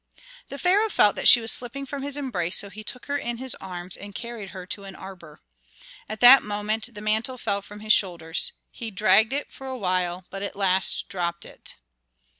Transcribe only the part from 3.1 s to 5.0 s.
in his arms and carried her to an